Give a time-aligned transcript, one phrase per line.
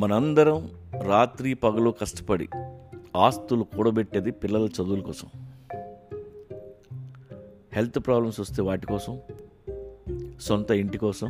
[0.00, 0.70] మనందరం
[1.02, 2.48] రాత్రి పగలు కష్టపడి
[3.16, 5.28] ఆస్తులు కూడబెట్టేది పిల్లల చదువుల కోసం.
[7.72, 9.18] హెల్త్ ప్రాబ్లమ్స్ వస్తే వాటి కోసం
[10.40, 11.28] సొంత ఇంటి కోసం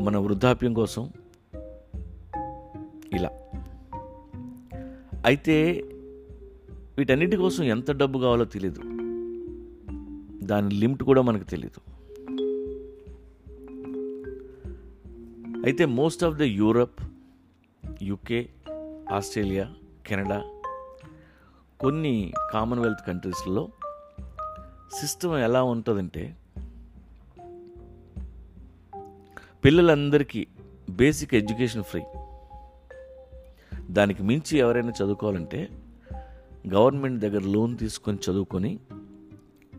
[0.00, 1.10] మన వృద్ధాప్యం కోసం
[3.12, 3.30] ఇలా.
[5.24, 5.84] అయితే
[6.98, 8.80] వీటన్నిటి కోసం ఎంత డబ్బు కావాలో తెలియదు
[10.46, 11.99] దాని లిమిట్ కూడా మనకు తెలియదు
[15.66, 17.00] అయితే most of the Europe
[18.02, 18.48] UK
[19.12, 19.74] Australia
[20.06, 20.44] Canada
[21.80, 23.68] కొన్ని కామన్వెల్త్ కంట్రీస్లో
[24.92, 26.36] సిస్టమ్ ఎలా ఉంటుందంటే
[29.64, 30.46] పిల్లలందరికీ
[30.90, 32.02] బేసిక్ ఎడ్యుకేషన్ ఫ్రీ.
[33.90, 35.68] దానికి మించి ఎవరైనా చదువుకోవాలంటే
[36.68, 38.78] గవర్నమెంట్ దగ్గర లోన్ తీసుకొని చదువుకొని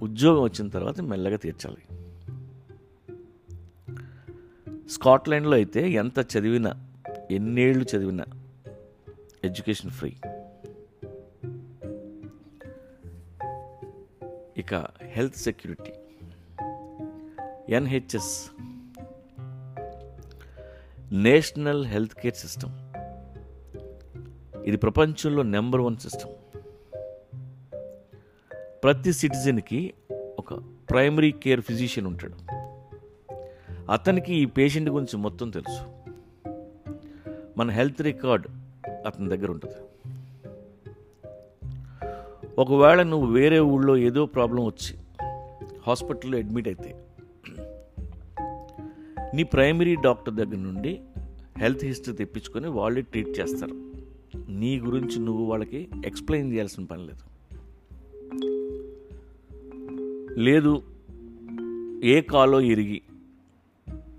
[0.01, 1.90] ఉద్యోగం వచ్చిన తర్వాత మెల్లగా తీర్చాలి.
[4.91, 6.87] స్కాట్లాండ్లో అయితే ఎంత చదివినా
[7.31, 8.25] ఎన్నేళ్ళు చదివినా
[9.43, 10.15] ఎడ్యుకేషన్ ఫ్రీ.
[14.57, 15.91] ఇక health security.
[17.73, 18.49] NHS.
[21.11, 22.71] National health care system.
[24.67, 26.59] ఇది ప్రపంచంలో నెంబర్ వన్ సిస్టమ్.
[28.83, 30.53] ప్రతి సిటిజన్కి ఒక
[30.89, 32.60] ప్రైమరీ కేర్ ఫిజిషియన్ ఉంటాడు.
[33.91, 35.83] అతనికి ఈ పేషెంట్ గురించి మొత్తం తెలుసు.
[37.57, 38.47] మన హెల్త్ రికార్డ్
[39.05, 39.75] అతని దగ్గర ఉంటుంది.
[42.59, 44.97] ఒకవేళ నువ్వు వేరే ఊళ్ళో ఏదో ప్రాబ్లం వచ్చి
[45.87, 47.05] హాస్పిటల్లో అడ్మిట్ అయితే
[49.35, 51.01] నీ ప్రైమరీ డాక్టర్ దగ్గర నుండి
[51.57, 53.73] హెల్త్ హిస్టరీ తెప్పించుకొని వాళ్ళే ట్రీట్ చేస్తారు.
[54.49, 57.23] నీ గురించి నువ్వు వాళ్ళకి ఎక్స్ప్లెయిన్ చేయాల్సిన పని లేదు.
[60.39, 60.83] లేదు
[62.03, 63.01] ఏ కాలో ఇరిగి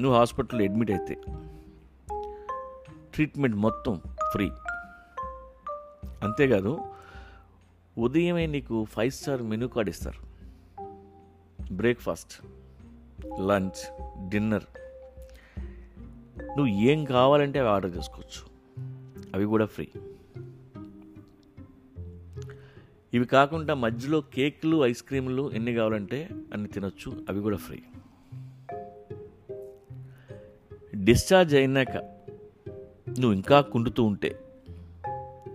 [0.03, 1.15] నువ్వు హాస్పిటల్లో అడ్మిట్ అయితే
[3.15, 4.01] ట్రీట్మెంట్ మొత్తం
[4.33, 4.51] ఫ్రీ
[6.23, 6.79] అంతేకాదు
[7.99, 10.21] ఉదయమే నీకు ఫైవ్ స్టార్ మెనూ కార్డ్ ఇస్తారు.
[11.75, 12.33] బ్రేక్ఫాస్ట్
[13.47, 13.83] లంచ్
[14.29, 14.65] డిన్నర్
[16.57, 18.43] నువ్వు ఏం కావాలంటే అవి ఆర్డర్ చేసుకోవచ్చు.
[19.35, 19.89] అవి కూడా ఫ్రీ
[23.15, 27.27] ఇవి కాకుండా మధ్యలో కేక్లు ఐస్ క్రీమ్లు ఎన్ని కావాలంటే అన్ని తినొచ్చు.
[27.29, 27.83] అవి కూడా ఫ్రీ
[31.05, 31.97] డిశ్చార్జ్ అయినాక
[33.09, 34.39] నువ్వు ఇంకా కుండుతూ ఉంటే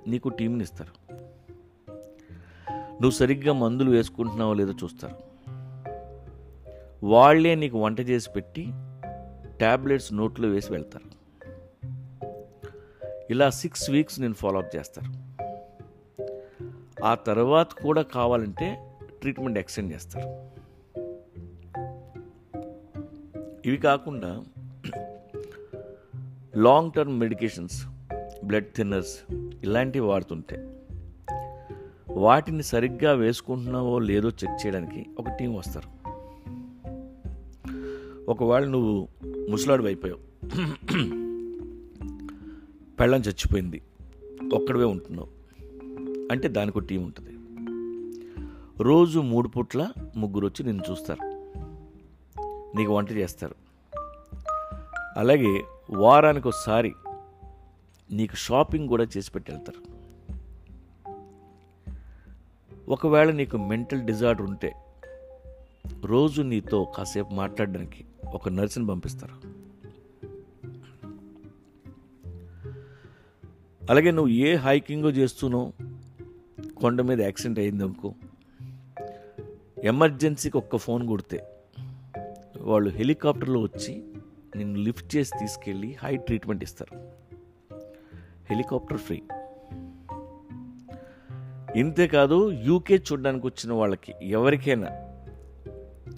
[0.08, 1.12] నీకు టీంని ఇస్తారు.
[2.72, 5.16] నువ్వు సరిగ్గా మందులు వేసుకుంటున్నావో లేదో చూస్తారు.
[7.06, 8.64] వాళ్ళే నీకు వంట చేసి పెట్టి
[9.58, 11.18] ట్యాబ్లెట్స్ నోట్లో వేసి వెళ్తారు.
[13.30, 15.28] ఇలా సిక్స్ వీక్స్ నేను ఫాలోఅప్ చేస్తారు.
[17.04, 18.92] ఆ తర్వాత కూడా కావాలంటే
[19.22, 20.48] ట్రీట్మెంట్ ఎక్స్టెండ్ చేస్తారు.
[23.66, 24.44] ఇవి కాకుండా
[26.58, 27.86] long term medications
[28.44, 29.20] blood thinners
[29.64, 30.74] ఇలాంటివి వాడుతుంటే
[32.10, 35.88] వాటిని సరిగ్గా వేసుకుంటున్నావో లేదో చెక్ చేయడానికి ఒక టీం వస్తారు.
[38.32, 39.08] ఒకవేళ నువ్వు
[39.50, 40.20] ముసలాడు అయిపోయావు.
[43.00, 43.82] పెళ్ళం చచ్చిపోయింది.
[44.54, 45.28] ఒక్కడవే ఉంటున్నావు.
[46.32, 47.30] అంటే దానికి ఒక టీం ఉంటుంది.
[48.84, 51.22] రోజు మూడు పూట్ల ముగ్గురు వచ్చి నిన్ను చూస్తారు.
[52.78, 53.56] నీకు వంట చేస్తారు.
[55.18, 56.94] అలాగే వారానికి ఒకసారి
[58.12, 59.98] నీకు షాపింగ్ కూడా చేసి పెట్టి వెళ్తారు
[62.90, 64.74] ఒకవేళ నీకు మెంటల్ డిజార్డర్ ఉంటే
[66.06, 69.58] రోజు నీతో కాసేపు మాట్లాడడానికి ఒక నర్సుని పంపిస్తారు.
[73.90, 75.74] అలాగే నువ్వు ఏ హైకింగ్ చేస్తూనో
[76.78, 78.14] కొండ మీద యాక్సిడెంట్ అయింది అనుకో
[79.84, 81.66] ఎమర్జెన్సీకి ఒక్క ఫోన్ కొడితే
[82.58, 84.14] వాళ్ళు హెలికాప్టర్లో వచ్చి
[84.58, 87.12] నిన్ను లిఫ్ట్ చేసి తీసుకెళ్ళి హై ట్రీట్మెంట్ ఇస్తారు.
[88.50, 89.22] Helicopter free.
[91.76, 94.88] ఇంతేకాదు యూకే చూడడానికి వచ్చిన వాళ్ళకి ఎవరికైనా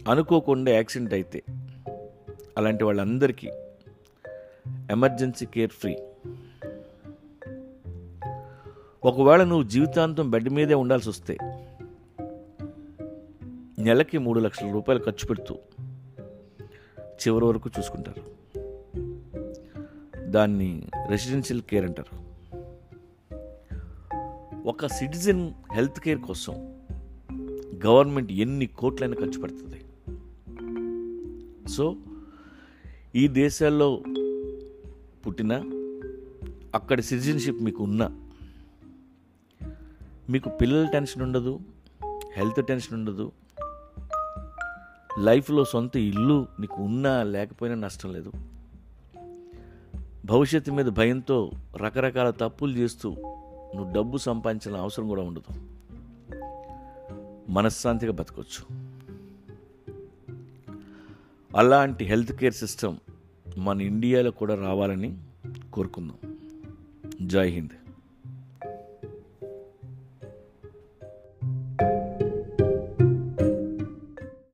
[0.10, 1.44] అనుకోకుండా యాక్సిడెంట్ అయితే
[2.58, 3.48] అలాంటి వాళ్ళందరికీ
[4.92, 5.96] ఎమర్జెన్సీ కేర్ ఫ్రీ.
[9.04, 11.38] ఒకవేళ నువ్వు జీవితాంతం బెడ్ మీదే ఉండాల్సి వస్తే
[13.80, 15.56] నెలకి మూడు లక్షల రూపాయలు ఖర్చు పెడుతూ
[17.04, 18.39] చివరి వరకు చూసుకుంటారు.
[20.30, 22.16] దాన్ని రెసిడెన్షియల్ కేర్ అంటారు.
[24.68, 26.54] ఒక సిటిజన్ హెల్త్ కేర్ కోసం
[27.86, 29.80] గవర్నమెంట్ ఎన్ని కోట్లైనా ఖర్చు పెడుతుంది.
[31.70, 31.96] సో
[33.16, 34.04] ఈ దేశాల్లో
[35.28, 35.54] పుట్టిన
[36.76, 38.08] అక్కడ సిటిజన్షిప్ మీకు ఉన్నా
[40.30, 41.60] మీకు పిల్లల టెన్షన్ ఉండదు
[42.34, 43.32] హెల్త్ టెన్షన్ ఉండదు
[45.20, 48.32] లైఫ్లో సొంత ఇల్లు నీకు ఉన్నా లేకపోయినా నష్టం లేదు.
[50.30, 53.16] భవిష్యత్తు మీద భయంతో రకరకాల తప్పులు చేస్తూ
[53.76, 55.54] నువ్వు డబ్బు సంపాదించిన అవసరం కూడా ఉండదు.
[57.50, 58.66] మనశ్శాంతిగా బతకొచ్చు.
[61.58, 62.98] అలాంటి హెల్త్ కేర్ సిస్టమ్
[63.58, 65.18] మన ఇండియాలో కూడా రావాలని
[65.74, 66.38] కోరుకుందాం.
[67.22, 67.79] జై హింద్.